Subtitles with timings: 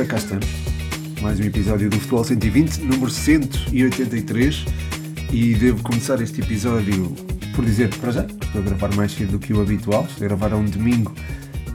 [0.00, 0.46] Ora, cá estamos.
[1.20, 4.64] Mais um episódio do Futebol 120, número 183.
[5.30, 7.14] E devo começar este episódio
[7.54, 10.04] por dizer, para já, que estou a gravar mais cedo do que o habitual.
[10.04, 11.14] Estou a gravar a um domingo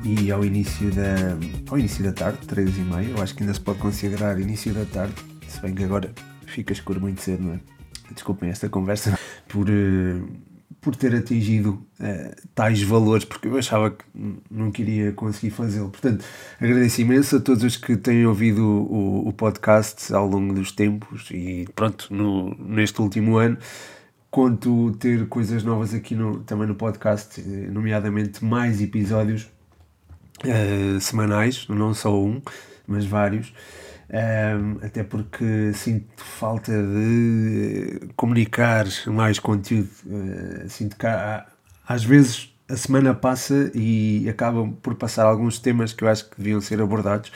[0.04, 1.38] e ao início da,
[1.70, 3.10] ao início da tarde, 3 e meia.
[3.10, 5.14] Eu acho que ainda se pode considerar início da tarde,
[5.48, 6.12] se bem que agora
[6.48, 7.60] fica escuro muito cedo, não é?
[8.12, 10.28] Desculpem esta conversa por, uh,
[10.86, 14.06] por ter atingido uh, tais valores, porque eu achava que
[14.52, 15.90] não queria conseguir fazê-lo.
[15.90, 16.24] Portanto,
[16.62, 21.28] agradeço imenso a todos os que têm ouvido o, o podcast ao longo dos tempos
[21.32, 23.58] e pronto, no, neste último ano.
[24.30, 29.50] Conto ter coisas novas aqui no, também no podcast, nomeadamente mais episódios
[30.44, 32.40] uh, semanais, não só um,
[32.86, 33.52] mas vários.
[34.08, 39.90] Um, até porque sinto falta de comunicar mais conteúdo.
[40.06, 41.46] Uh, sinto que há,
[41.88, 46.38] às vezes a semana passa e acabam por passar alguns temas que eu acho que
[46.38, 47.30] deviam ser abordados.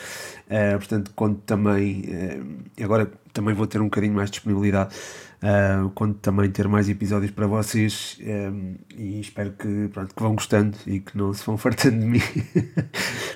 [0.48, 4.96] Uh, portanto, conto também, uh, agora também vou ter um bocadinho mais de disponibilidade
[5.40, 10.36] Uh, quando também ter mais episódios para vocês um, e espero que, pronto, que vão
[10.36, 12.20] gostando e que não se vão fartando de mim.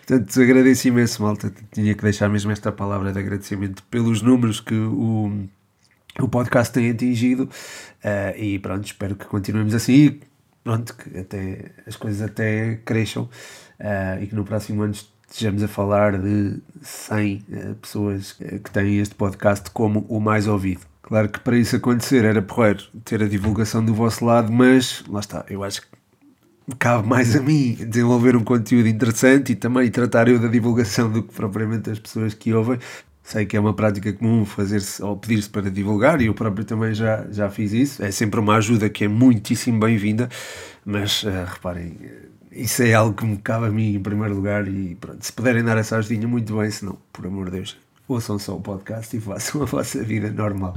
[0.05, 1.53] Portanto, agradeço imenso, malta.
[1.71, 5.47] Tinha que deixar mesmo esta palavra de agradecimento pelos números que o,
[6.19, 10.21] o podcast tem atingido uh, e pronto, espero que continuemos assim e
[10.61, 13.29] pronto, que até, as coisas até cresçam
[13.79, 14.93] uh, e que no próximo ano
[15.33, 17.45] estejamos a falar de 100
[17.81, 20.81] pessoas que têm este podcast como o mais ouvido.
[21.01, 25.19] Claro que para isso acontecer era porreiro ter a divulgação do vosso lado, mas lá
[25.19, 25.87] está, eu acho que
[26.77, 31.23] cabe mais a mim desenvolver um conteúdo interessante e também tratar eu da divulgação do
[31.23, 32.77] que propriamente as pessoas que ouvem.
[33.23, 36.93] Sei que é uma prática comum fazer-se ou pedir-se para divulgar e eu próprio também
[36.93, 38.03] já, já fiz isso.
[38.03, 40.29] É sempre uma ajuda que é muitíssimo bem-vinda,
[40.85, 41.97] mas uh, reparem,
[42.55, 45.63] isso é algo que me cabe a mim em primeiro lugar e pronto, se puderem
[45.63, 47.77] dar essa ajudinha, muito bem, se não, por amor de Deus,
[48.07, 50.75] ouçam só o podcast e façam a vossa vida normal.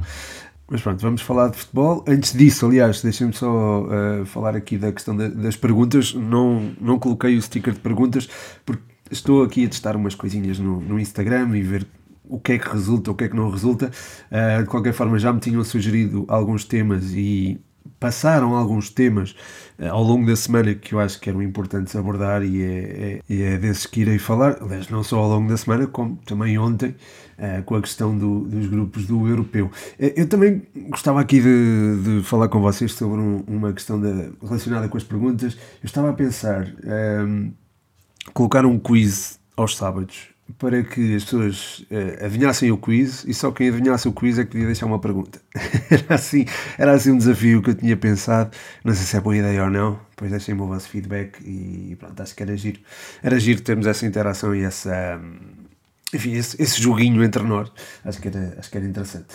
[0.69, 2.03] Mas pronto, vamos falar de futebol.
[2.05, 6.13] Antes disso, aliás, deixem-me só uh, falar aqui da questão das perguntas.
[6.13, 8.27] Não, não coloquei o sticker de perguntas
[8.65, 11.87] porque estou aqui a testar umas coisinhas no, no Instagram e ver
[12.25, 13.89] o que é que resulta, o que é que não resulta.
[14.29, 17.57] Uh, de qualquer forma, já me tinham sugerido alguns temas e
[17.99, 19.31] passaram alguns temas
[19.79, 23.41] uh, ao longo da semana que eu acho que eram importantes abordar e é, é,
[23.41, 26.95] é desses que irei falar, aliás, não só ao longo da semana, como também ontem,
[27.37, 29.65] uh, com a questão do, dos grupos do europeu.
[29.65, 33.99] Uh, eu também gostava aqui de, de falar com vocês sobre um, uma questão
[34.41, 35.53] relacionada com as perguntas.
[35.55, 36.67] Eu estava a pensar
[37.25, 37.51] um,
[38.33, 43.51] colocar um quiz aos sábados para que as pessoas uh, adivinhassem o quiz e só
[43.51, 45.41] quem adivinhasse o quiz é que podia deixar uma pergunta.
[45.91, 46.45] era, assim,
[46.77, 48.51] era assim um desafio que eu tinha pensado.
[48.83, 49.99] Não sei se é boa ideia ou não.
[50.11, 52.79] Depois deixem-me o vosso feedback e pronto, acho que era giro.
[53.21, 55.19] Era giro termos essa interação e essa.
[56.13, 57.71] Enfim, esse, esse joguinho entre nós.
[58.03, 59.27] Acho que era, acho que era interessante.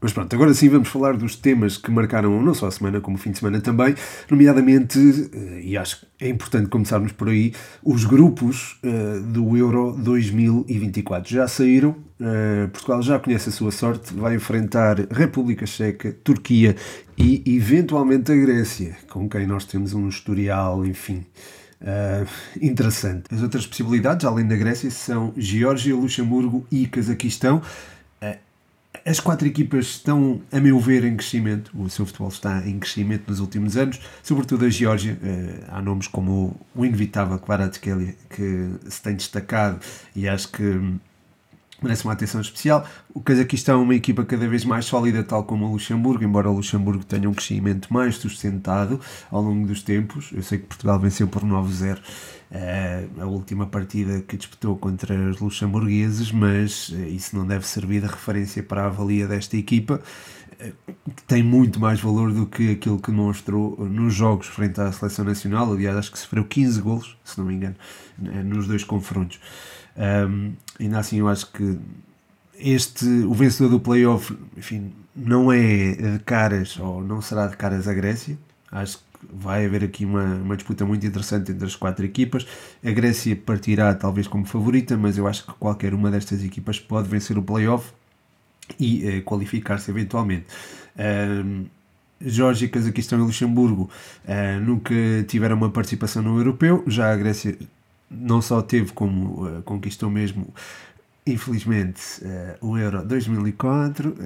[0.00, 3.16] Mas pronto, agora sim vamos falar dos temas que marcaram não só a semana, como
[3.16, 3.94] o fim de semana também,
[4.30, 4.98] nomeadamente,
[5.32, 7.52] eh, e acho que é importante começarmos por aí,
[7.84, 14.14] os grupos uh, do Euro 2024 já saíram, uh, Portugal já conhece a sua sorte,
[14.14, 16.74] vai enfrentar República Checa, Turquia
[17.18, 21.24] e eventualmente a Grécia, com quem nós temos um historial, enfim.
[21.80, 22.26] Uh,
[22.60, 23.24] interessante.
[23.34, 27.60] As outras possibilidades, além da Grécia, são Geórgia, Luxemburgo e Cazaquistão.
[29.06, 31.70] As quatro equipas estão, a meu ver, em crescimento.
[31.78, 35.16] O seu futebol está em crescimento nos últimos anos, sobretudo a Geórgia.
[35.22, 39.78] Eh, há nomes como o inevitável Kvaratskhelia que se tem destacado
[40.14, 40.98] e acho que
[41.82, 42.86] merece uma atenção especial.
[43.12, 46.54] O Cazaquistão é uma equipa cada vez mais sólida, tal como o Luxemburgo, embora o
[46.54, 49.00] Luxemburgo tenha um crescimento mais sustentado
[49.30, 50.30] ao longo dos tempos.
[50.32, 52.00] Eu sei que Portugal venceu por 9-0 uh,
[52.50, 58.00] eh, a última partida que disputou contra os luxemburgueses, mas uh, isso não deve servir
[58.00, 60.00] de referência para a avalia desta equipa,
[60.52, 64.90] uh, que tem muito mais valor do que aquilo que mostrou nos jogos frente à
[64.92, 65.72] seleção nacional.
[65.72, 67.76] Aliás, acho que sofreu 15 golos, se não me engano,
[68.18, 69.38] nos dois confrontos.
[69.96, 71.78] Um, ainda assim, eu acho que
[72.58, 77.88] este, o vencedor do playoff, enfim, não é de caras ou não será de caras
[77.88, 78.38] a Grécia.
[78.70, 82.46] Acho que vai haver aqui uma, uma disputa muito interessante entre as quatro equipas.
[82.84, 87.08] A Grécia partirá talvez como favorita, mas eu acho que qualquer uma destas equipas pode
[87.08, 87.92] vencer o playoff
[88.78, 90.46] e eh, qualificar-se eventualmente.
[90.98, 91.66] Um,
[92.20, 93.90] Geórgia, Cazaquistão e Luxemburgo
[94.24, 94.94] uh, nunca
[95.28, 97.58] tiveram uma participação no europeu, já a Grécia
[98.10, 100.52] não só teve como uh, conquistou mesmo
[101.26, 104.16] infelizmente uh, o Euro 2004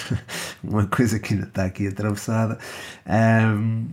[0.64, 2.58] uma coisa que ainda está aqui atravessada.
[3.06, 3.86] Um,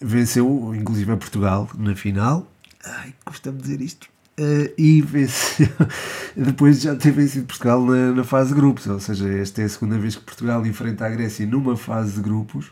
[0.00, 2.46] venceu inclusive a Portugal na final.
[2.84, 4.08] Ai, custa-me dizer isto.
[4.38, 5.68] Uh, e venceu,
[6.36, 9.68] depois já ter vencido Portugal na, na, fase de grupos, ou seja, esta é a
[9.68, 12.70] segunda vez que Portugal enfrenta a Grécia numa fase de grupos.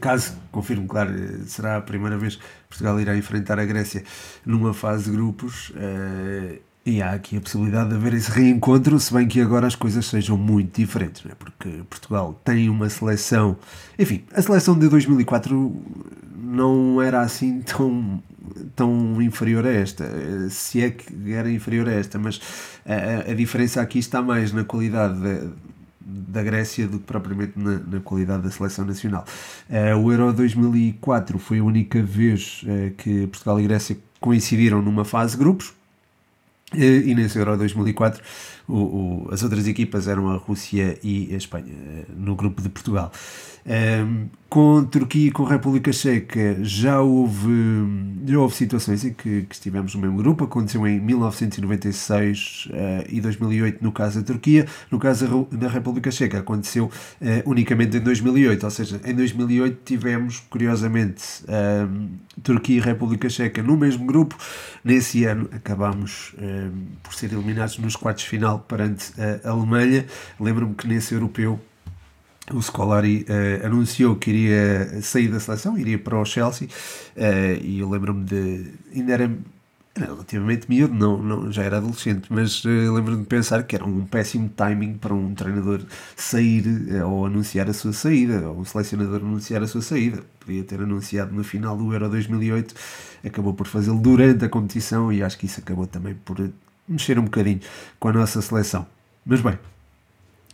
[0.00, 1.12] Caso, confirmo, claro,
[1.46, 4.04] será a primeira vez que Portugal irá enfrentar a Grécia
[4.44, 5.70] numa fase de grupos.
[5.70, 9.74] Uh, e há aqui a possibilidade de haver esse reencontro, se bem que agora as
[9.74, 11.32] coisas sejam muito diferentes, né?
[11.36, 13.56] porque Portugal tem uma seleção.
[13.98, 15.82] Enfim, a seleção de 2004
[16.36, 18.22] não era assim tão,
[18.76, 20.08] tão inferior a esta,
[20.48, 22.40] se é que era inferior a esta, mas
[22.86, 25.50] a, a diferença aqui está mais na qualidade da,
[26.08, 29.24] da Grécia do que propriamente na, na qualidade da seleção nacional.
[29.68, 35.04] Uh, o Euro 2004 foi a única vez uh, que Portugal e Grécia coincidiram numa
[35.04, 35.74] fase de grupos
[36.72, 38.22] e nesse Euro 2004
[38.68, 41.72] o, o, as outras equipas eram a Rússia e a Espanha,
[42.16, 43.12] no grupo de Portugal.
[43.64, 47.50] Um, com Turquia e com República Checa já houve,
[48.24, 53.06] já houve situações em que, que estivemos no mesmo grupo, aconteceu em 1996 uh, eh,
[53.08, 56.90] e 2008 no caso da Turquia, no caso da República Checa aconteceu uh,
[57.50, 62.10] unicamente em 2008, ou seja, em 2008 tivemos, curiosamente, um,
[62.42, 64.36] Turquia e República Checa no mesmo grupo,
[64.84, 66.34] nesse ano acabámos
[67.02, 70.06] por ser eliminados nos quartos final perante a Alemanha,
[70.38, 71.58] lembro-me que nesse europeu
[72.52, 77.80] o Scolari uh, anunciou que iria sair da seleção, iria para o Chelsea, uh, e
[77.80, 78.66] eu lembro-me de.
[78.94, 79.36] ainda era,
[79.96, 84.04] relativamente miúdo, não, não, já era adolescente, mas uh, lembro-me de pensar que era um
[84.04, 85.80] péssimo timing para um treinador
[86.14, 86.64] sair
[87.04, 90.22] ou anunciar a sua saída, ou um selecionador anunciar a sua saída.
[90.38, 92.74] Podia ter anunciado no final do Euro 2008,
[93.24, 96.36] acabou por fazê-lo durante a competição, e acho que isso acabou também por
[96.86, 97.60] mexer um bocadinho
[97.98, 98.86] com a nossa seleção.
[99.24, 99.58] Mas bem,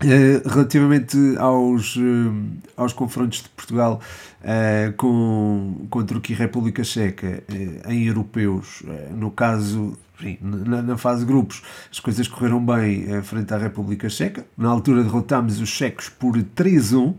[0.02, 2.34] Uh, relativamente aos, uh,
[2.76, 4.00] aos confrontos de Portugal
[4.40, 7.44] uh, com, com a Turquia e República Checa
[7.88, 8.82] em europeus,
[9.14, 14.08] no caso, enfim, na, na, fase de grupos, as coisas correram bem frente à República
[14.08, 14.44] Checa.
[14.56, 17.14] Na altura derrotámos os checos por 3-1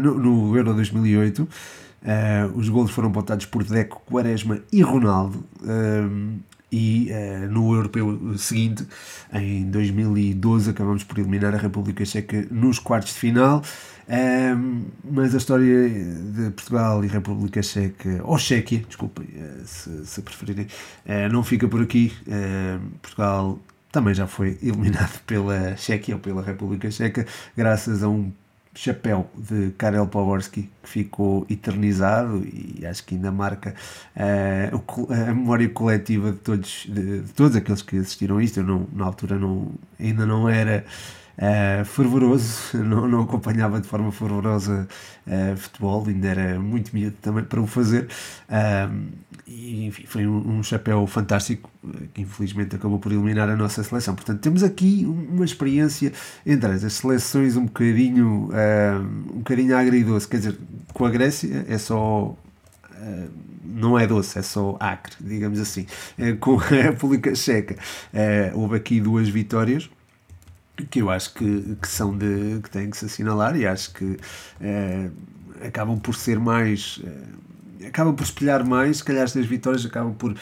[0.00, 1.48] no, no, Euro 2008.
[2.54, 5.44] os golos foram apontados por Deco, Quaresma e Ronaldo
[6.70, 8.86] e uh, no europeu seguinte,
[9.32, 13.62] em 2012, acabamos por eliminar a República Checa nos quartos de final.
[14.06, 20.20] Um, mas a história de Portugal e República Checa, ou Chequia, desculpem, uh, se, se,
[20.20, 20.66] preferirem,
[21.06, 22.12] uh, não fica por aqui.
[23.00, 23.58] Portugal
[23.90, 27.26] também já foi eliminado pela Chequia ou pela República Checa,
[27.56, 28.32] graças a um
[28.74, 33.74] chapéu de Karel Poborski que ficou eternizado e acho que ainda marca
[34.14, 38.60] uh, a memória coletiva de todos, de, de, todos aqueles que assistiram a isto.
[38.60, 40.84] Eu não, na altura não, ainda não era
[41.38, 44.86] uh, fervoroso, não, não acompanhava de forma fervorosa
[45.26, 48.08] uh, futebol, ainda era muito miúdo também para o fazer.
[49.46, 51.70] e enfim, foi um, um, chapéu fantástico
[52.12, 54.14] que infelizmente acabou por eliminar a nossa seleção.
[54.14, 56.12] Portanto, temos aqui uma experiência
[56.44, 58.50] entre as seleções um bocadinho,
[59.32, 60.28] um bocadinho agridoce.
[60.28, 60.58] Quer dizer,
[60.94, 62.34] com a Grécia é só
[63.62, 65.86] não é doce, é só acre, digamos assim.
[66.40, 67.76] Com a República Checa
[68.54, 69.90] houve aqui duas vitórias
[70.90, 74.16] que eu acho que, que são de que têm que se assinalar e acho que
[75.66, 77.00] acabam por ser mais
[77.86, 80.34] acabam por espelhar mais, se calhar estas vitórias acabam por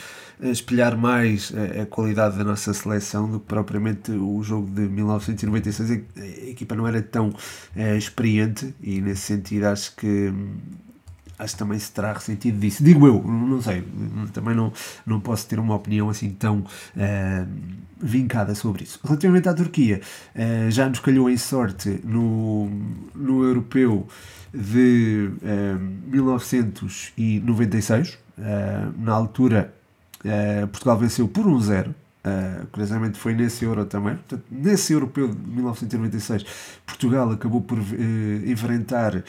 [0.43, 4.83] eh, espelhar mais a, a, qualidade da nossa seleção do que propriamente o jogo de
[4.83, 7.33] 1996 a equipa não era tão
[7.77, 10.33] é, experiente e nesse sentido acho que
[11.43, 12.85] acho que também se terá ressentido disso.
[12.85, 13.85] Digo eu, não sei,
[14.33, 14.73] também não,
[15.05, 16.65] não posso ter uma opinião assim tão uh,
[18.01, 18.99] vincada sobre isso.
[19.03, 20.01] Relativamente à Turquia,
[20.35, 22.71] uh, já nos calhou em sorte no,
[23.15, 24.07] no europeu
[24.55, 25.79] de uh,
[26.11, 28.19] 1996.
[28.99, 29.75] na altura,
[30.71, 31.93] Portugal venceu por 1-0.
[32.25, 34.15] Uh, curiosamente foi nesse Euro também.
[34.15, 36.45] Portanto, nesse Europeu de 1996,
[36.87, 37.83] Portugal acabou por uh,
[38.47, 39.25] enfrentar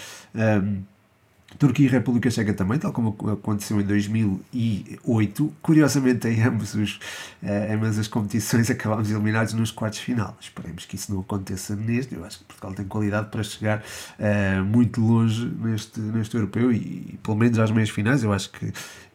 [1.57, 5.53] Turquia e República Checa também, tal como aconteceu em 2008.
[5.62, 6.95] Curiosamente, em, ambos os,
[7.41, 10.36] uh, ambas as competições acabámos eliminados nos quartos final.
[10.39, 12.15] Esperemos que isso não aconteça neste.
[12.15, 13.79] Eu acho que Portugal tem qualidade para chegar
[14.19, 18.24] uh, muito longe neste, neste europeu e, e, pelo menos às meias finais.
[18.24, 18.72] Eu acho que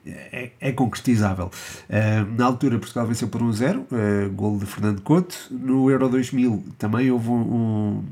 [0.06, 1.50] é, é concretizável.
[1.88, 5.36] Uh, na altura, Portugal venceu por 1-0, uh, gol de Fernando Couto.
[5.50, 8.04] No Euro 2000 também houve um, um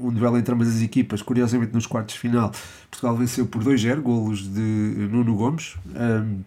[0.00, 1.20] um duelo entre ambas as equipas.
[1.22, 2.50] Curiosamente, nos quartos de final,
[2.90, 5.76] Portugal venceu por 2-0, golos de Nuno Gomes.
[5.86, 6.42] Um,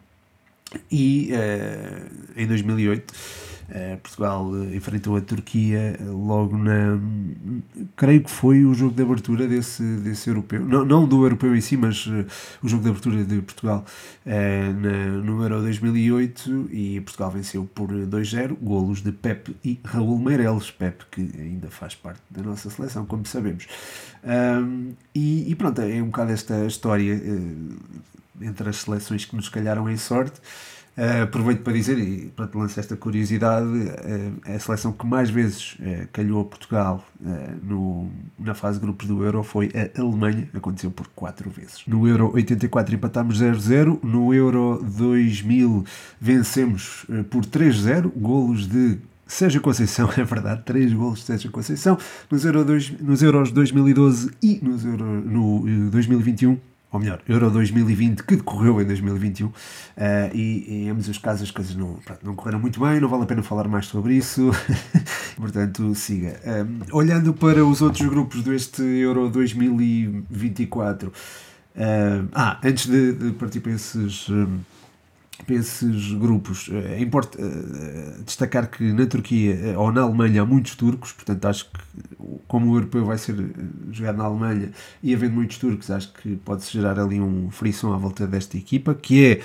[0.91, 3.13] e uh, em 2008
[3.62, 3.62] Uh,
[4.01, 6.99] Portugal uh, enfrentou a Turquia logo na.
[7.95, 10.65] Creio que foi o jogo de abertura desse, desse europeu.
[10.65, 12.07] Não, não do europeu em si, mas
[12.61, 13.85] o jogo de abertura de Portugal
[14.25, 18.57] na, no Euro 2008 e Portugal venceu por 2-0.
[18.61, 20.71] Golos de Pep e Raul Meireles.
[20.71, 23.67] Pep, que ainda faz parte da nossa seleção, como sabemos.
[24.23, 27.21] Um, e, e, pronto, é um bocado esta história
[28.41, 30.39] entre as seleções que nos calharam em sorte.
[30.95, 35.27] Uh, aproveito para dizer, e para te lançar esta curiosidade, uh, a seleção que mais
[35.27, 37.03] vezes uh, calhou a Portugal
[37.63, 41.83] no, na fase de grupos do Euro foi a Alemanha, aconteceu por 4 vezes.
[41.87, 45.85] No Euro 84 empatámos 0-0, no Euro 2000
[46.19, 51.97] vencemos por 3-0, golos de Sérgio Conceição, é verdade, 3 golos de Sérgio Conceição,
[52.29, 56.59] nos, Euro dois, nos Euros 2012 e nos Euro, no 2021
[56.93, 59.53] ou melhor, Euro 2020, que decorreu em 2021, uh,
[59.97, 63.09] eh, e em ambos os casos as coisas não, pronto, não correram muito bem, não
[63.09, 64.51] vale a pena falar mais sobre isso,
[65.35, 66.39] portanto, siga.
[66.45, 71.13] Um, eh, olhando para os outros grupos deste Euro 2024, uh,
[71.75, 74.29] eh, ah, antes de, de partir para esses.
[74.29, 74.59] Um,
[75.43, 76.69] para esses grupos.
[76.71, 77.43] É importante
[78.25, 81.79] destacar que na Turquia ou na Alemanha há muitos turcos, portanto acho que
[82.47, 83.35] como o europeu vai ser
[83.91, 84.71] jogado na Alemanha
[85.01, 88.93] e havendo muitos turcos, acho que pode-se gerar ali um frição à volta desta equipa,
[88.93, 89.41] que é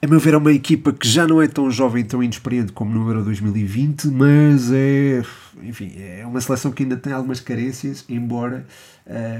[0.00, 2.94] a meu ver, é uma equipa que já não é tão jovem, tão inexperiente como
[2.94, 5.24] no Euro 2020, mas é,
[5.60, 8.64] enfim, é uma seleção que ainda tem algumas carências, embora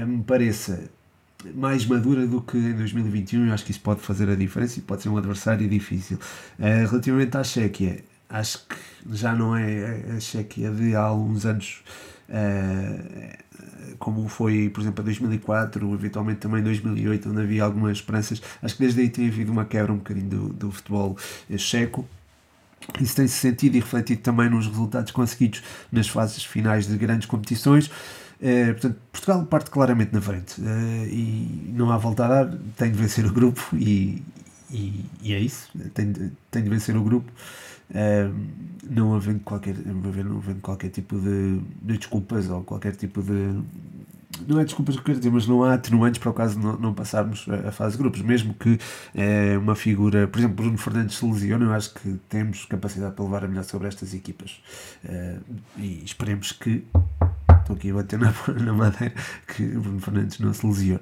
[0.05, 0.89] me pareça
[1.55, 3.47] mais madura do que em 2021.
[3.47, 6.17] Eu acho que isso pode fazer a diferença e pode ser um adversário difícil.
[6.57, 8.75] Uh, relativamente à Chequia, acho que
[9.11, 11.81] já não é a Chequia de há alguns anos.
[12.29, 13.49] Uh,
[13.97, 18.41] como foi, por exemplo, a 2004, eventualmente também 2008, onde havia algumas esperanças.
[18.61, 21.17] Acho que desde aí tem havido uma quebra um bocadinho do, do futebol
[21.57, 22.07] checo.
[22.99, 27.91] Isso tem-se sentido e refletido também nos resultados conseguidos nas fases finais de grandes competições.
[28.41, 32.89] Uh, portanto, Portugal parte claramente na frente uh, e não há volta a dar, tem
[32.89, 34.23] de vencer o grupo e,
[34.71, 37.29] e, e é isso, tem de, tem de vencer o grupo.
[37.89, 38.33] Uh,
[38.89, 43.61] não havendo qualquer, não havendo qualquer tipo de, de, desculpas ou qualquer tipo de.
[44.47, 46.65] Não é desculpas que eu quero dizer, mas não há atenuantes para o caso de
[46.65, 48.21] não, não passarmos a, fase de grupos.
[48.21, 48.79] Mesmo que
[49.13, 53.25] é, uma figura, por exemplo, Bruno Fernandes se lesione, eu acho que temos capacidade para
[53.25, 54.61] levar a melhor sobre estas equipas.
[55.77, 56.85] E esperemos que
[57.69, 58.33] estou aqui a bater na,
[58.63, 59.13] na madeira,
[59.47, 61.01] que Bruno Fernandes não se lesione.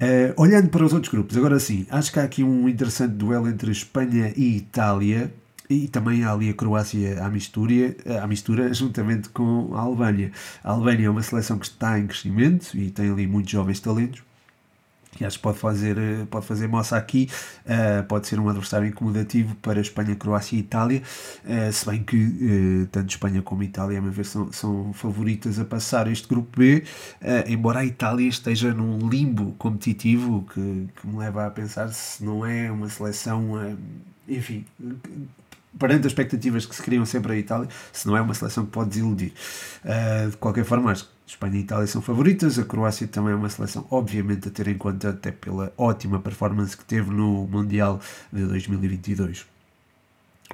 [0.00, 3.48] Uh, olhando para os outros grupos, agora sim, acho que há aqui um interessante duelo
[3.48, 5.32] entre Espanha e Itália.
[5.70, 10.30] E também há ali a Croácia à mistura, à mistura juntamente com a Albânia.
[10.62, 14.22] A Albânia é uma seleção que está em crescimento e tem ali muitos jovens talentos
[15.12, 17.28] que acho que pode fazer, eh, pode fazer moça aqui,
[17.66, 21.02] uh, pode ser um adversário incomodativo para Espanha, Croácia e Itália,
[21.44, 25.58] uh, se bem que uh, tanto Espanha como Itália, a meu ver, são, são favoritas
[25.58, 26.84] a passar este grupo B,
[27.46, 32.44] embora a Itália esteja num limbo competitivo que, que me leva a pensar se não
[32.44, 33.76] é uma seleção,
[34.28, 34.64] enfim,
[35.78, 38.72] perante as expectativas que se criam sempre a Itália, se não é uma seleção que
[38.72, 39.32] pode desiludir.
[40.30, 43.48] de qualquer forma, acho que Espanha e Itália são favoritas, a Croácia também é uma
[43.48, 48.00] seleção, obviamente, a ter em conta, até pela ótima performance que teve no Mundial
[48.32, 49.46] de 2022.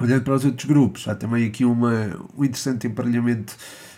[0.01, 3.57] Olhando para os outros grupos, há também aqui uma, um interessante emparelhamento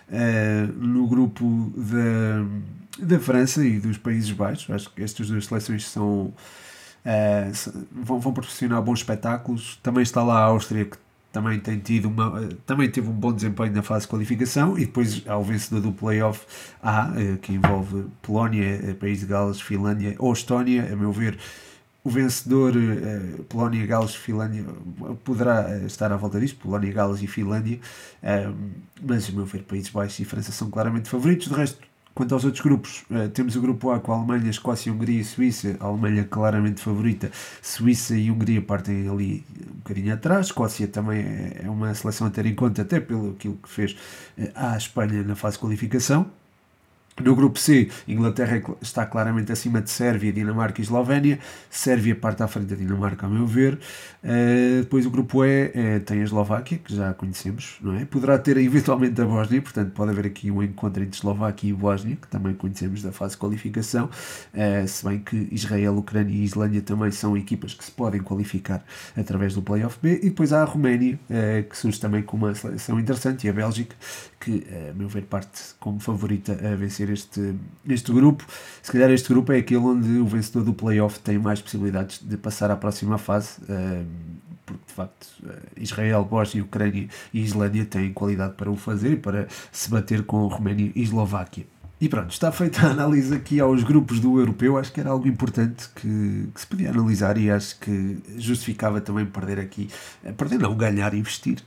[0.09, 4.71] uh, no grupo da, da França e dos Países Baixos.
[4.71, 6.33] Acho que estas duas seleções são,
[7.05, 9.79] uh, vão, vão proporcionar bons espetáculos.
[9.83, 10.97] Também está lá a Áustria, que
[11.33, 15.27] também tem tido uma, também teve um bom desempenho na fase de qualificação e depois
[15.27, 16.45] ao vencedor do playoff
[16.83, 21.39] A, eh, que envolve Polónia, eh, País de Gales, Finlândia ou Estónia, a meu ver
[22.03, 24.65] o vencedor eh, Polónia, Gales, Finlândia
[25.23, 27.79] poderá estar à volta disto, Polónia, Gales e Finlândia,
[29.03, 32.45] mas a meu ver Países Baixos e França são claramente favoritos, de resto Quanto aos
[32.45, 35.77] outros grupos, uh, temos o grupo A com a Alemanha, Escócia, Hungria e Suíça.
[35.81, 37.31] A Alemanha claramente favorita.
[37.63, 40.47] Suíça e Hungria partem ali um bocadinho atrás.
[40.47, 43.93] Escócia também é, é uma seleção a ter em conta, até pelo aquilo que fez
[44.37, 46.40] uh, à Espanha na fase de qualificação.
[47.23, 51.39] No grupo C, Inglaterra está claramente acima de Sérvia, Dinamarca e Eslovénia.
[51.69, 53.79] Sérvia parte à frente da Dinamarca, a meu ver.
[54.23, 58.05] Uh, depois o grupo E uh, tem a Eslováquia, que já conhecemos, não é?
[58.05, 62.17] Poderá ter eventualmente a Bósnia, portanto pode haver aqui um encontro entre Eslováquia e Bósnia,
[62.17, 64.11] que também conhecemos da fase de qualificação.
[64.55, 68.85] Uh, se bem que Israel, Ucrânia e Islândia também são equipas que se podem qualificar
[69.17, 70.21] através do Playoff B.
[70.23, 71.19] E depois há a Roménia,
[71.69, 73.95] que surge também com uma seleção interessante, e a Bélgica,
[74.39, 77.55] que, a meu ver, parte como favorita a vencer este,
[77.89, 78.45] este grupo.
[78.83, 82.37] Se calhar este grupo é aquele onde o vencedor do playoff tem mais possibilidades de
[82.37, 84.07] passar à próxima fase, uh,
[84.65, 85.27] porque de facto
[85.77, 90.47] Israel, Bósnia, Ucrânia e Islândia têm qualidade para o fazer e para se bater com
[90.47, 91.67] Roménia e Eslováquia.
[92.01, 94.79] E pronto, está feita a análise aqui aos grupos do europeu.
[94.79, 99.27] Acho que era algo importante que, que, se podia analisar e acho que justificava também
[99.27, 99.87] perder aqui,
[100.25, 101.59] eh, perder não, ganhar, investir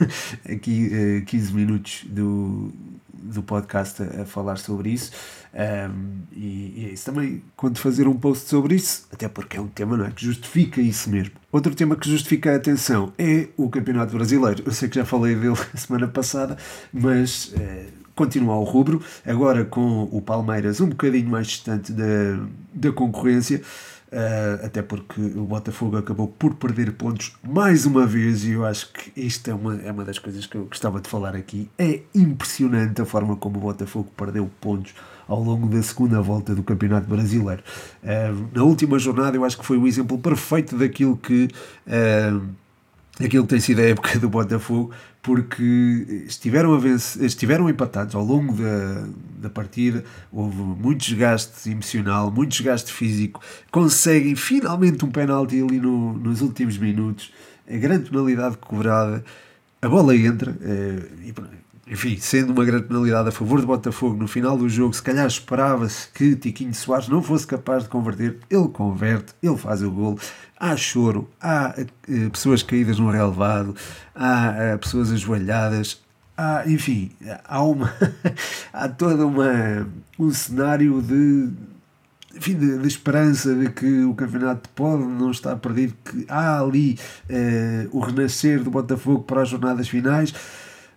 [0.50, 2.72] aqui uh, 15 minutos do,
[3.22, 5.12] do podcast a, a falar sobre isso.
[5.54, 9.60] Um, e, e é isso também, quando fazer um post sobre isso, até porque é
[9.60, 11.34] um tema não é, que justifica isso mesmo.
[11.50, 14.62] Outro tema que justifica a atenção é o Campeonato Brasileiro.
[14.66, 16.56] Eu sei que já falei dele a semana passada,
[16.92, 17.52] mas.
[17.54, 22.04] Uh, continua ao rubro, agora com o Palmeiras um bocadinho mais distante da,
[22.74, 23.62] da concorrência,
[24.12, 28.92] uh, até porque o Botafogo acabou por perder pontos mais uma vez, e eu acho
[28.92, 31.68] que isto é uma, é uma das coisas que eu gostava de falar aqui.
[31.78, 34.94] É impressionante a forma como o Botafogo perdeu pontos
[35.26, 37.62] ao longo da segunda volta do Campeonato Brasileiro.
[38.02, 41.48] Uh, na última jornada, eu acho que foi o exemplo perfeito daquilo que.
[41.86, 42.62] Uh,
[43.20, 44.90] aquilo que tem sido a época do Botafogo,
[45.22, 49.06] porque estiveram, a vencer, estiveram empatados ao longo da,
[49.38, 53.40] da partida, houve muito desgaste emocional, muito desgaste físico,
[53.70, 57.32] conseguem finalmente um penalti ali no, nos últimos minutos,
[57.68, 59.24] a grande penalidade cobrada,
[59.80, 61.34] a bola entra, é, e,
[61.92, 65.26] enfim, sendo uma grande penalidade a favor do Botafogo no final do jogo, se calhar
[65.26, 70.18] esperava-se que Tiquinho Soares não fosse capaz de converter, ele converte, ele faz o golo,
[70.58, 73.76] há choro, há uh, pessoas caídas no relevado,
[74.14, 76.00] há uh, pessoas ajoelhadas,
[76.34, 77.10] há, enfim,
[77.44, 77.92] há, uma,
[78.72, 79.86] há todo uma,
[80.18, 81.50] um cenário de,
[82.34, 86.98] enfim, de, de, esperança de que o campeonato pode não estar perdido, que há ali
[87.28, 90.32] uh, o renascer do Botafogo para as jornadas finais.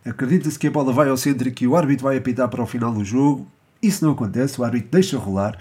[0.06, 2.68] Acredita-se que a bola vai ao centro e que o árbitro vai apitar para o
[2.68, 3.48] final do jogo.
[3.82, 5.58] Isso não acontece, o árbitro deixa rolar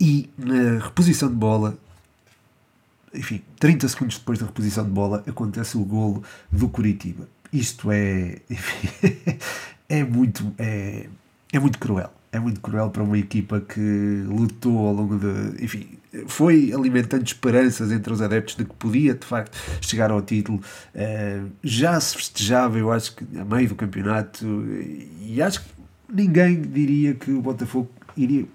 [0.00, 1.78] e na reposição de bola
[3.14, 7.28] enfim, 30 segundos depois da reposição de bola, acontece o golo do Curitiba.
[7.52, 8.88] Isto é, enfim,
[9.88, 11.08] é muito, é,
[11.52, 12.12] é muito cruel.
[12.32, 15.62] É muito cruel para uma equipa que lutou ao longo de.
[15.62, 20.58] Enfim, foi alimentando esperanças entre os adeptos de que podia de facto chegar ao título.
[20.94, 24.46] Uh, já se festejava, eu acho que a meio do campeonato,
[25.20, 25.68] e acho que
[26.12, 28.46] ninguém diria que o Botafogo iria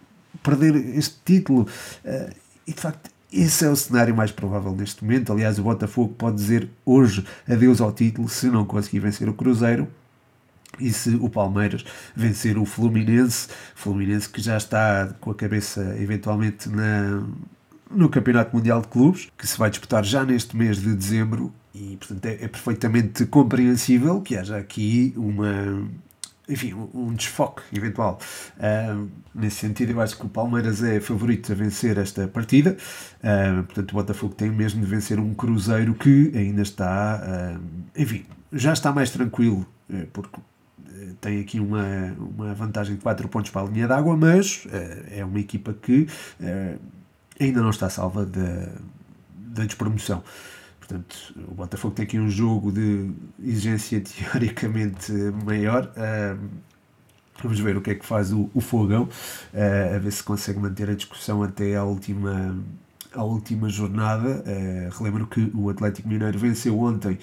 [0.42, 1.68] perder este título.
[2.04, 2.34] Uh,
[2.66, 5.32] e de facto esse é o cenário mais provável neste momento.
[5.32, 9.88] Aliás, o Botafogo pode dizer hoje adeus ao título se não conseguir vencer o Cruzeiro
[10.80, 11.86] e se o Palmeiras
[12.16, 17.24] vencer o Fluminense, Fluminense que já está com a cabeça eventualmente na,
[17.90, 21.98] no Campeonato Mundial de Clubes, que se vai disputar já neste mês de dezembro, e
[21.98, 25.88] portanto é, é perfeitamente compreensível que haja aqui uma,
[26.50, 28.20] enfim, um desfoque eventual.
[28.58, 32.78] Uh, nesse sentido, eu acho que o Palmeiras é favorito a vencer esta partida.
[33.20, 37.62] Uh, portanto, o Botafogo tem mesmo de vencer um Cruzeiro que ainda está, uh,
[37.96, 40.40] enfim, já está mais tranquilo, eh, porque
[41.22, 44.68] tem aqui uma, uma vantagem de 4 pontos para a linha d'água, mas
[45.12, 46.08] é uma equipa que
[47.40, 48.70] ainda não está salva da,
[49.36, 50.24] da despromoção.
[50.80, 53.12] Portanto, o Botafogo tem aqui um jogo de
[53.44, 55.12] exigência teoricamente
[55.46, 55.92] maior.
[57.44, 59.10] vamos ver o que é que faz o, o Fogão,
[59.54, 62.58] a ver se consegue manter a discussão até à última,
[63.14, 64.44] à última jornada.
[64.98, 67.20] Relembro que o Atlético Mineiro venceu ontem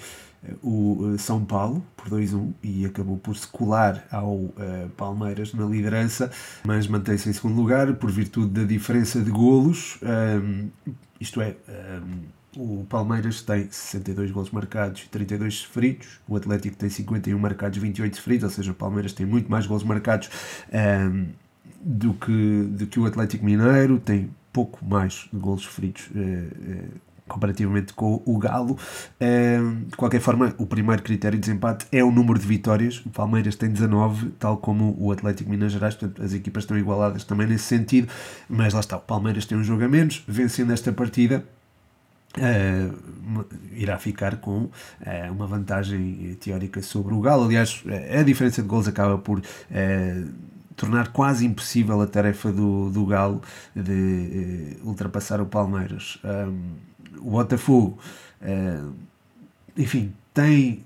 [0.61, 4.53] o São Paulo por 2-1 e acabou por se colar ao uh,
[4.95, 6.31] Palmeiras na liderança,
[6.63, 10.69] mas mantém-se em segundo lugar por virtude da diferença de golos, um,
[11.19, 16.19] isto é, um, o Palmeiras tem 62 gols marcados e 32 sofridos.
[16.27, 18.43] O Atlético tem 51 marcados e 28 sofridos.
[18.45, 20.29] Ou seja, o Palmeiras tem muito mais gols marcados
[20.71, 21.25] ehm,
[21.81, 23.99] do, que, do que o Atlético Mineiro.
[23.99, 26.07] Tem pouco mais gols sofridos.
[26.07, 28.77] Uh, uh, comparativamente com o Galo.
[29.87, 33.01] De qualquer forma, o primeiro critério de desempate é o número de vitórias.
[33.05, 37.23] O Palmeiras tem 19, tal como o Atlético Minas Gerais, portanto, as equipas estão igualadas
[37.23, 38.07] também nesse sentido.
[38.47, 41.43] Mas lá está, o Palmeiras tem um jogo a menos, vencendo esta partida
[42.37, 44.71] Uh, irá ficar com uh,
[45.31, 47.45] uma vantagem teórica sobre o Galo.
[47.45, 47.81] Aliás,
[48.19, 49.43] a diferença de gols acaba por uh,
[50.75, 53.41] tornar quase impossível a tarefa do, do Galo
[53.73, 56.19] de ultrapassar o Palmeiras.
[57.25, 57.97] O Botafogo,
[59.77, 60.83] enfim, tem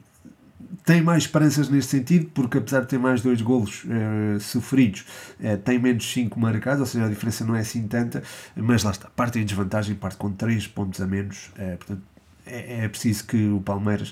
[0.85, 5.05] tem mais esperanças neste sentido, porque apesar de ter mais dois golos uh, sofridos,
[5.39, 8.23] uh, tem menos 5 marcados, ou seja, a diferença não é assim tanta,
[8.55, 12.01] mas lá está, parte em desvantagem, parte com 3 pontos a menos, uh, portanto
[12.45, 14.11] é, é, preciso que o Palmeiras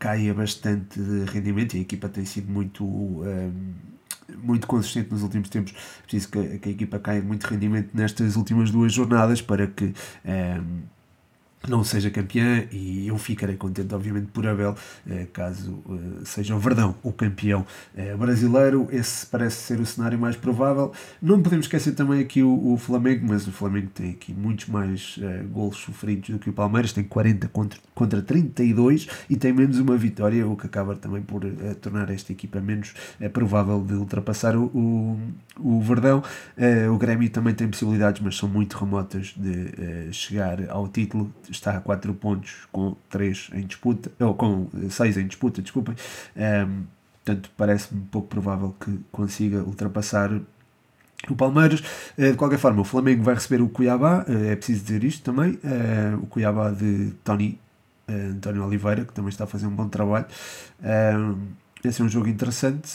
[0.00, 3.22] caia bastante de rendimento e a equipa tem sido muito
[4.42, 5.72] muito consistente nos últimos tempos.
[5.72, 9.94] É preciso que, que, a equipa caia muito rendimento nestas últimas duas jornadas para que
[11.68, 14.76] não seja campeã e eu ficarei contente, obviamente, por Abel,
[15.08, 17.64] eh, caso eh, seja o Verdão o campeão
[17.96, 18.88] eh, brasileiro.
[18.90, 20.92] Esse parece ser o cenário mais provável.
[21.20, 25.18] Não podemos esquecer também aqui o, Flamengo, mas o Flamengo tem aqui muitos mais
[25.50, 29.96] golos sofridos do que o Palmeiras, tem 40 contra, contra 32 e tem menos uma
[29.96, 31.42] vitória, o que acaba também por
[31.80, 32.92] tornar esta equipa menos
[33.32, 35.18] provável de ultrapassar o,
[35.58, 36.22] o Verdão.
[36.92, 41.80] o Grêmio também tem possibilidades, mas são muito remotas de chegar ao título está a
[41.80, 45.94] 4 pontos com 3 em disputa, ou com 6 em disputa, desculpem.
[46.36, 46.84] Um,
[47.24, 50.30] portanto, parece-me pouco provável que consiga ultrapassar
[51.30, 51.82] o Palmeiras.
[52.18, 55.22] Eh, de qualquer forma, o Flamengo vai receber o Cuiabá, eh, é preciso dizer isto
[55.22, 55.58] também.
[55.64, 57.58] Eh, o Cuiabá de Tony
[58.06, 60.26] António Oliveira, que também está a fazer um bom trabalho.
[61.82, 62.90] Esse é um jogo interessante.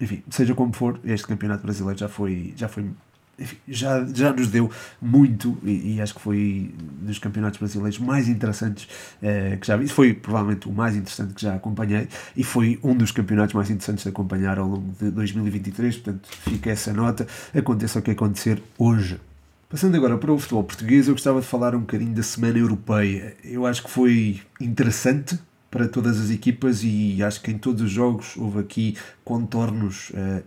[0.00, 2.90] Enfim, seja como for, este campeonato brasileiro já foi, já foi
[3.38, 4.70] enfim, já, já nos deu
[5.00, 8.88] muito e, e, acho que foi dos campeonatos brasileiros mais interessantes
[9.22, 9.88] eh, que já vi.
[9.88, 14.02] Foi provavelmente o mais interessante que já acompanhei e foi um dos campeonatos mais interessantes
[14.02, 15.96] de acompanhar ao longo de 2023.
[15.96, 17.26] Portanto, fica essa nota.
[17.54, 19.20] Aconteça o que acontecer hoje.
[19.68, 23.36] Passando agora para o futebol português, eu gostava de falar um bocadinho da Semana Europeia.
[23.44, 25.38] Eu acho que foi interessante
[25.70, 30.10] para todas as equipas e acho que em todos os jogos houve aqui contornos.
[30.14, 30.42] Eh,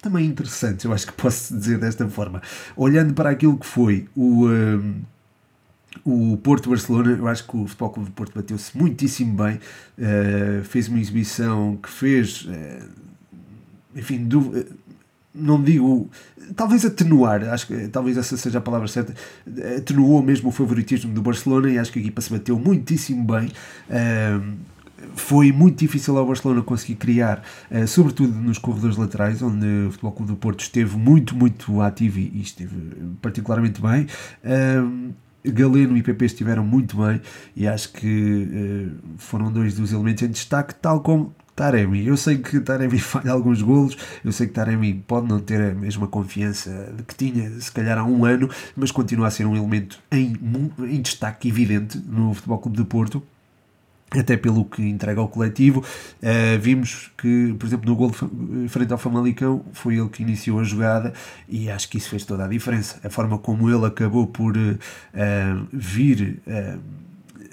[0.00, 2.40] também interessantes, eu acho que posso dizer desta forma.
[2.76, 5.02] Olhando para aquilo que foi o, um,
[6.04, 10.64] o Porto Barcelona, eu acho que o Futebol Clube do Porto bateu-se muitíssimo bem, uh,
[10.64, 12.88] fez uma exibição que fez, uh,
[13.94, 14.66] enfim, do, uh,
[15.34, 16.10] não digo,
[16.56, 19.14] talvez atenuar, acho que talvez essa seja a palavra certa,
[19.76, 23.52] atenuou mesmo o favoritismo do Barcelona e acho que a equipa se bateu muitíssimo bem.
[25.14, 30.12] Foi muito difícil ao Barcelona conseguir criar, uh, sobretudo nos corredores laterais, onde o Futebol
[30.12, 32.76] Clube do Porto esteve muito, muito ativo e, esteve
[33.20, 34.06] particularmente bem.
[35.44, 37.20] Galeno e PP estiveram muito bem
[37.56, 42.06] e acho que uh, foram dois dos elementos em destaque, tal como Taremi.
[42.06, 45.74] Eu sei que Taremi falha alguns golos, eu sei que Taremi pode não ter a
[45.74, 49.98] mesma confiança que tinha, se calhar há um ano, mas continua a ser um elemento
[50.12, 50.36] em,
[50.80, 53.22] em destaque evidente no Futebol Clube do Porto
[54.18, 55.80] até pelo que entrega ao coletivo.
[55.80, 58.12] Uh, vimos que, por exemplo, no gol
[58.68, 61.12] frente ao Famalicão, foi ele que iniciou a jogada
[61.48, 62.98] e acho que isso fez toda a diferença.
[63.04, 64.78] A forma como ele acabou por uh,
[65.72, 66.40] vir.
[66.46, 67.10] Uh,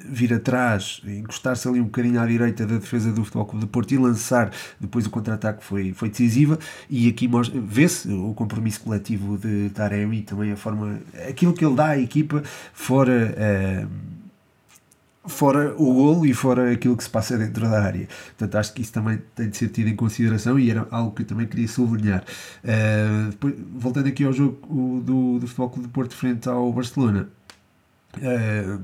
[0.10, 3.92] vir atrás, encostar-se ali um bocadinho à direita da defesa do Futebol Clube de Porto
[3.92, 6.58] e lançar depois o contra-ataque foi, foi decisiva
[6.90, 11.88] e aqui vê-se o compromisso coletivo de Taremi também a forma, aquilo que ele dá
[11.88, 12.42] à equipa
[12.74, 13.36] fora
[13.84, 14.07] uh,
[15.28, 18.08] fora o golo e fora aquilo que se passa dentro da área.
[18.38, 21.22] Portanto, acho que isso também tem de ser tido em consideração e era algo que
[21.24, 22.24] eu também queria sublinhar.
[22.64, 27.30] Uh, depois, voltando aqui ao jogo do, do Futebol Clube de Porto frente ao Barcelona.
[28.18, 28.82] Uh,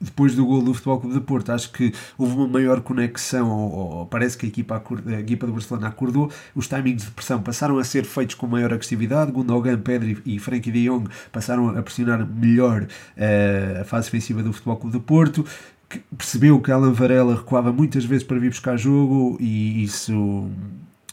[0.00, 3.98] depois do gol do Futebol Clube de Porto, acho que houve uma maior conexão, ou,
[3.98, 7.78] ou parece que a equipa, a equipa do Barcelona acordou, os timings de pressão passaram
[7.78, 12.26] a ser feitos com maior agressividade, Gundogan, Pedri e Frenkie de Jong passaram a pressionar
[12.26, 15.46] melhor uh, a fase ofensiva do Futebol Clube de Porto,
[15.88, 20.50] que percebeu que Alan Varela recuava muitas vezes para vir buscar jogo e isso,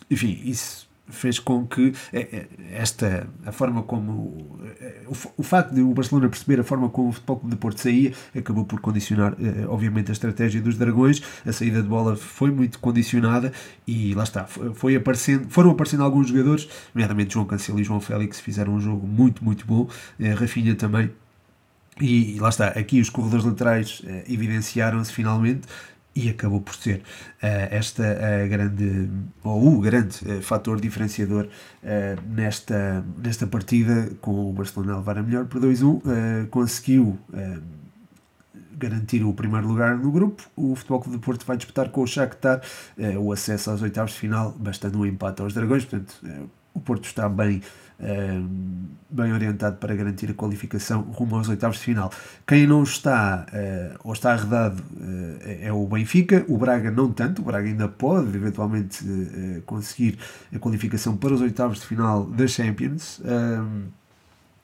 [0.09, 0.83] enfim, isso
[1.13, 5.93] fez com que é, é, esta a forma como é, o, o facto de o
[5.93, 9.35] Barcelona perceber a forma como o Futebol Clube de Porto saía acabou por condicionar
[9.67, 11.21] obviamente a estratégia dos Dragões.
[11.45, 13.51] A saída de bola foi muito condicionada
[13.85, 18.39] e lá está foi aparecendo foram aparecendo alguns jogadores nomeadamente João Cancelo e João Félix
[18.39, 19.87] fizeram um jogo muito muito bom.
[20.37, 21.11] Rafinha também
[21.99, 25.67] e, e, lá está, aqui os corredores laterais uh, evidenciaram-se finalmente
[26.15, 27.01] e acabou por ser uh,
[27.71, 29.09] esta a grande,
[29.43, 31.47] ou o grande uh, fator diferenciador
[32.27, 37.19] nesta, nesta partida, com o Barcelona a levar a melhor por 2-1, conseguiu
[38.77, 40.43] garantir o primeiro lugar no grupo.
[40.55, 42.61] O Futebol Clube do Porto vai disputar com o Shakhtar
[43.19, 46.21] o acesso aos oitavos de final, bastando um empate aos Dragões, portanto
[46.73, 47.61] o Porto está bem
[49.13, 52.11] bem orientado para garantir a qualificação rumo aos oitavos de final.
[52.47, 57.41] Quem não está uh, ou está arredado uh, é o Benfica, o Braga não tanto,
[57.41, 60.17] o Braga ainda pode eventualmente uh, conseguir
[60.53, 63.21] a qualificação para os oitavos de final da Champions.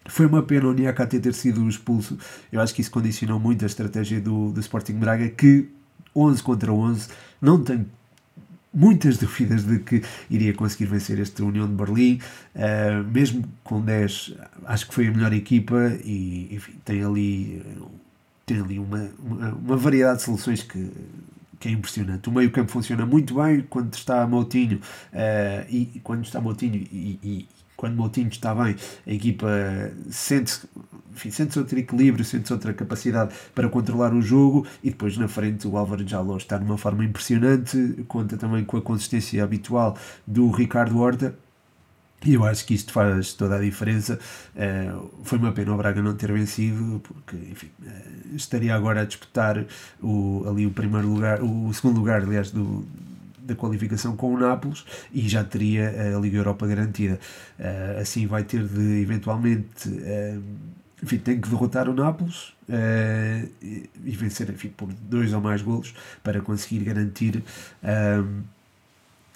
[0.07, 2.17] foi uma pena o Niakate ter sido expulso.
[2.51, 5.69] Eu acho que isso condicionou muito a estratégia do, do Sporting Braga, que
[6.15, 7.07] 11 contra 11
[7.39, 7.85] não tem
[8.73, 12.19] muitas dúvidas de que iria conseguir vencer este União de Berlim,
[12.55, 17.63] uh, mesmo com 10, acho que foi a melhor equipa e enfim, tem ali,
[18.45, 20.91] tem ali uma, uma, uma variedade de soluções que,
[21.59, 22.29] que é impressionante.
[22.29, 27.19] O meio campo funciona muito bem quando está Moutinho uh, e, quando está Moutinho e,
[27.23, 28.75] e, quando Moutinho está bem,
[29.07, 29.47] a equipa
[30.09, 30.59] sente
[31.19, 35.67] enfim, sentes outro equilíbrio, sentes outra capacidade para controlar o jogo e depois na frente
[35.67, 40.97] o Álvaro Jaló está numa forma impressionante, conta também com a consistência habitual do Ricardo
[40.97, 41.35] Horta
[42.25, 44.19] e eu acho que isto faz toda a diferença.
[44.53, 49.05] Uh, foi uma pena o Braga não ter vencido, porque enfim, uh, estaria agora a
[49.05, 49.65] disputar
[50.01, 52.85] o, ali o primeiro lugar, o segundo lugar, aliás, do,
[53.39, 57.19] da qualificação com o Nápoles e já teria a Liga Europa garantida.
[57.57, 59.89] Uh, assim vai ter de eventualmente.
[61.01, 66.41] Enfim, tem que derrotar o Nápoles e vencer enfim, por dois ou mais golos para
[66.41, 67.43] conseguir garantir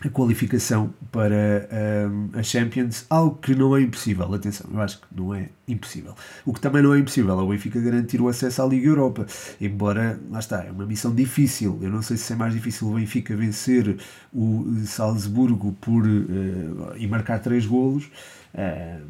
[0.06, 1.70] a qualificação para
[2.12, 4.34] um, a Champions, algo que não é impossível.
[4.34, 6.14] Atenção, eu acho que não é impossível.
[6.46, 9.26] O que também não é impossível é o Benfica garantir o acesso à Liga Europa,
[9.62, 11.80] embora, lá está, é uma missão difícil.
[11.82, 13.98] Eu não sei se é mais difícil o Benfica vencer
[14.34, 18.06] o Salzburgo por, uh, e marcar três golos.
[18.54, 19.02] Uh,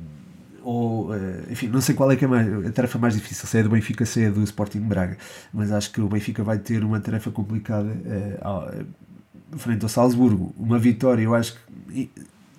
[0.64, 3.64] ou, uh, enfim, não sei qual é é mais, a tarefa mais difícil, se é
[3.64, 5.18] do Benfica, se é do Sporting Braga,
[5.54, 8.86] mas acho que o Benfica vai ter uma tarefa complicada uh,
[9.58, 11.56] frente ao Salzburgo, uma vitória, eu acho
[11.88, 12.10] que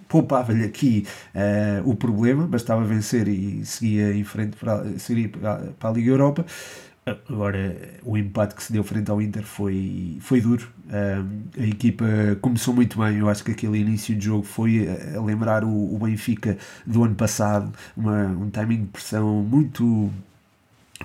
[0.09, 4.85] poupava-lhe aqui uh, o problema, bastava vencer e seguia em frente para,
[5.41, 6.47] para, para a Liga Europa.
[7.07, 10.67] Agora, o empate que se deu frente ao Inter foi, foi duro.
[11.59, 12.05] A equipa
[12.41, 13.19] começou muito bem.
[13.19, 17.15] Eu acho que aquele início de jogo foi a, lembrar o, o, Benfica do ano
[17.15, 17.71] passado.
[17.95, 20.11] Uma, um timing de pressão muito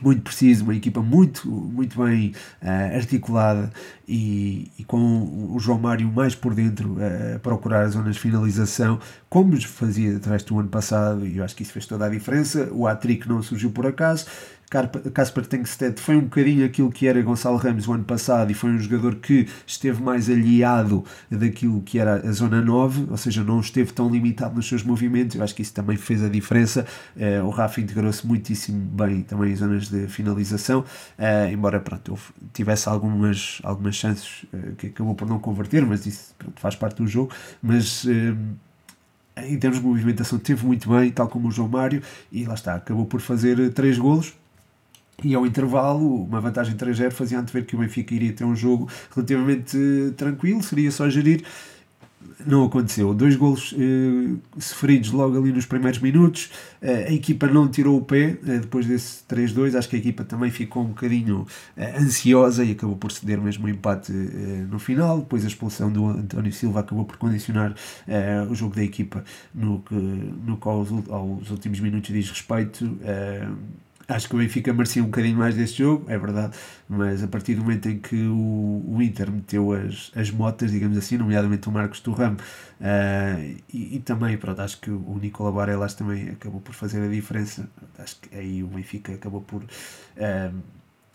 [0.01, 3.69] muito preciso, uma equipa muito, muito bem uh, articulada
[4.07, 8.21] e, e, com o João Mário mais por dentro uh, a procurar as zonas de
[8.21, 12.09] finalização, como fazia atrás do ano passado, e eu acho que isso fez toda a
[12.09, 12.69] diferença.
[12.71, 14.25] O Atric não surgiu por acaso
[14.69, 18.69] Casper Tengsted foi um bocadinho aquilo que era Gonçalo Ramos o ano passado e foi
[18.69, 23.59] um jogador que esteve mais aliado daquilo que era a zona 9, ou seja, não
[23.59, 25.35] esteve tão limitado nos seus movimentos.
[25.35, 26.85] Eu acho que isso também fez a diferença.
[27.15, 32.15] Uh, o Rafa integrou-se muitíssimo bem também em zonas de finalização, uh, embora pronto,
[32.53, 36.97] tivesse algumas, algumas chances uh, que acabou por não converter, mas isso pronto, faz parte
[36.97, 37.33] do jogo.
[37.59, 42.53] Mas em termos de movimentação teve muito bem, tal como o João Mário, e lá
[42.53, 44.37] está, acabou por fazer três golos
[45.23, 48.89] e ao intervalo, uma vantagem 3-0 fazia antever que o Benfica iria ter um jogo
[49.13, 49.77] relativamente
[50.17, 51.43] tranquilo, seria só gerir.
[52.45, 53.13] Não aconteceu.
[53.13, 56.49] Dois golos eh, sofridos logo ali nos primeiros minutos.
[56.81, 59.77] Eh, a equipa não tirou o pé eh, depois desse 3-2.
[59.77, 63.65] Acho que a equipa também ficou um bocadinho eh, ansiosa e acabou por ceder mesmo
[63.65, 65.19] o empate eh, no final.
[65.19, 67.73] Depois a expulsão do António Silva acabou por condicionar
[68.07, 72.97] eh, o jogo da equipa no que, no que aos, aos últimos minutos diz respeito
[74.09, 76.57] Acho que o Benfica merecia um bocadinho mais deste jogo, é verdade,
[76.89, 80.97] mas a partir do momento em que o, o Inter meteu as, as motas, digamos
[80.97, 85.93] assim, nomeadamente o Marcos Turram, uh, e, e, também, pronto, acho que o Nicola Barelas
[85.93, 87.69] também acabou por fazer a diferença.
[87.99, 89.61] Acho que aí o Benfica acabou por.
[89.61, 90.57] Uh,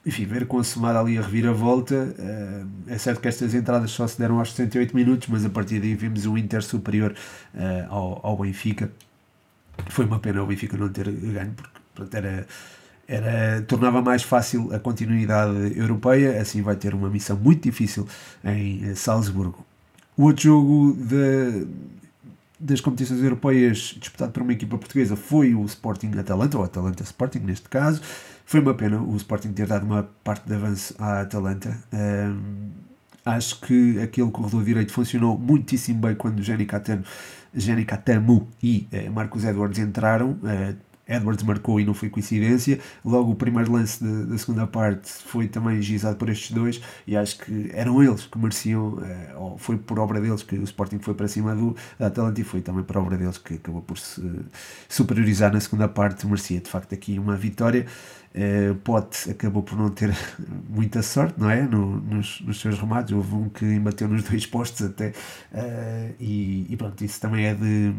[0.07, 2.14] enfim, ver consumada ali a reviravolta.
[2.16, 5.80] Uh, é certo que estas entradas só se deram aos 68 minutos, mas a partir
[5.80, 7.12] daí vimos o Inter superior
[7.88, 8.92] ao, ao Benfica.
[9.88, 11.57] Foi uma pena o Benfica não ter ganho,
[11.94, 12.46] porque era
[13.06, 18.06] era, tornava mais fácil a continuidade europeia, assim vai ter uma missão muito difícil
[18.44, 19.64] em Salzburgo.
[20.16, 21.66] O outro jogo de,
[22.58, 27.40] das competições europeias disputado por uma equipa portuguesa foi o Sporting Atalanta, ou Atalanta Sporting
[27.40, 28.00] neste caso.
[28.46, 31.76] Foi uma pena o Sporting ter dado uma parte de avanço à Atalanta.
[31.92, 32.70] Um,
[33.24, 36.66] acho que aquele corredor direito funcionou muitíssimo bem quando Jenny
[37.84, 40.36] Catamo e eh, Marcos Edwards entraram.
[40.44, 40.74] Eh,
[41.06, 42.80] Edwards marcou e não foi coincidência.
[43.04, 47.16] Logo, o primeiro lance de, da segunda parte foi também gizado por estes dois e
[47.16, 50.98] acho que eram eles que mereciam, eh, ou foi por obra deles que o Sporting
[50.98, 54.22] foi para cima do Atalanta e foi também por obra deles que acabou por se
[54.88, 56.26] superiorizar na segunda parte.
[56.26, 57.86] Merecia de facto aqui uma vitória.
[58.34, 60.12] Uh, Pote acabou por não ter
[60.68, 61.62] muita sorte, não é?
[61.62, 65.10] No, nos, nos, seus remates, houve um que embateu nos dois postos até,
[65.52, 67.94] uh, e, e pronto, isso também é de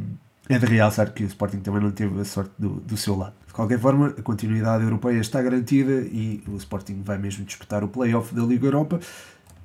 [0.48, 3.34] é de realçar que o Sporting também não teve a sorte do, do seu lado.
[3.48, 7.88] De qualquer forma, a continuidade europeia está garantida e o Sporting vai mesmo disputar o
[7.88, 9.00] play-off da Liga Europa.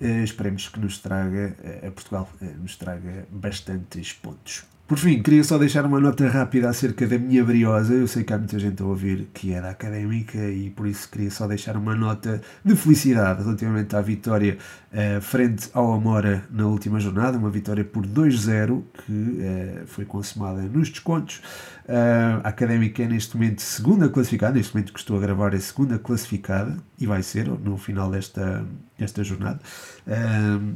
[0.00, 4.64] Uh, esperemos que nos traga, uh, a Portugal, uh, nos traga bastantes pontos.
[4.90, 7.94] Por fim, queria só deixar uma nota rápida acerca da minha briosa.
[7.94, 11.30] Eu sei que há muita gente a ouvir que da académica e por isso queria
[11.30, 14.58] só deixar uma nota de felicidade relativamente à vitória
[14.92, 17.38] uh, frente ao Amora na última jornada.
[17.38, 21.36] Uma vitória por 2-0 que uh, foi consumada nos descontos.
[21.84, 24.54] Uh, a académica é neste momento segunda classificada.
[24.54, 28.66] Neste momento que estou a gravar é segunda classificada e vai ser no final desta,
[28.98, 29.60] desta jornada.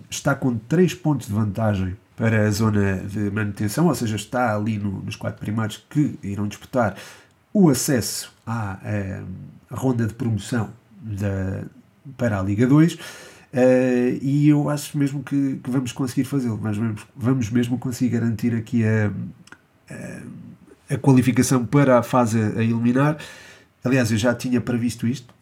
[0.09, 4.79] está com 3 pontos de vantagem para a zona de manutenção, ou seja, está ali
[4.79, 6.97] no, nos quatro primeiros que irão disputar
[7.53, 8.79] o acesso à,
[9.71, 11.65] à ronda de promoção da,
[12.17, 12.95] para a Liga 2.
[12.95, 18.11] Uh, e eu acho mesmo que, que vamos conseguir fazê-lo, mas vamos, vamos mesmo conseguir
[18.11, 19.13] garantir aqui a,
[19.89, 23.17] a, a, qualificação para a fase a eliminar.
[23.85, 25.35] Aliás, eu já tinha previsto isto,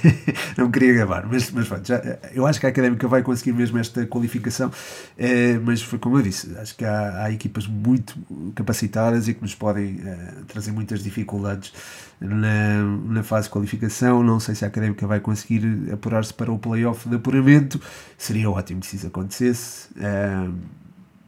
[0.56, 2.00] não queria gravar, mas, mas pronto, já,
[2.32, 4.72] eu acho que a Académica vai conseguir mesmo esta qualificação,
[5.18, 8.18] é, mas foi como eu disse, acho que há, há, equipas muito
[8.54, 10.16] capacitadas e que nos podem é,
[10.48, 11.74] trazer muitas dificuldades
[12.18, 14.22] na, na fase de qualificação.
[14.22, 17.78] Não sei se a Académica vai conseguir apurar-se para o playoff de apuramento,
[18.16, 19.88] seria ótimo se isso acontecesse.
[20.00, 20.48] É,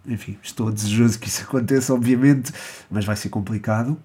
[0.06, 2.50] enfim, estou desejoso que isso aconteça, obviamente,
[2.90, 3.98] mas vai ser complicado.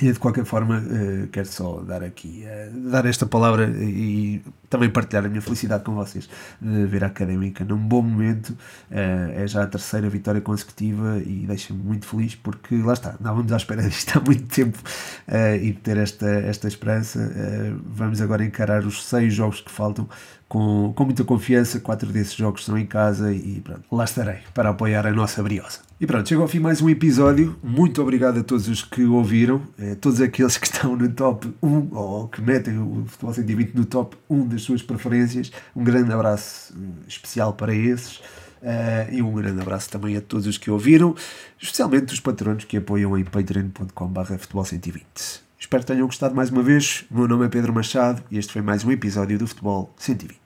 [0.00, 4.88] E de qualquer forma, uh, quero só dar aqui, uh, dar esta palavra e também
[4.88, 8.50] partilhar a minha felicidade com vocês de ver a Académica num bom momento.
[8.90, 13.52] Uh, é já a terceira vitória consecutiva e deixa-me muito feliz porque lá está, andávamos
[13.52, 14.78] à espera disto há muito tempo
[15.60, 17.30] e ter esta, esta esperança.
[17.84, 20.08] vamos agora encarar os seis jogos que faltam
[20.48, 21.80] com, com muita confiança.
[21.80, 25.91] Quatro desses jogos são em casa e pronto, lá estarei para apoiar a nossa briosa.
[26.02, 27.56] E pronto, chegou ao fim mais um episódio.
[27.62, 31.90] Muito obrigado a todos os que ouviram, eh, todos aqueles que estão no top 1
[31.92, 35.52] ou que metem o Futebol 120 no top 1 das suas preferências.
[35.76, 38.16] Um grande abraço eh, especial para esses.
[38.16, 41.14] Uh, e um grande abraço também a todos os que ouviram,
[41.60, 45.04] especialmente os patronos que apoiam em patreon.com.br futebol 120.
[45.56, 47.04] Espero que tenham gostado mais uma vez.
[47.12, 50.41] O meu nome é Pedro Machado e este foi mais um episódio do Futebol 120.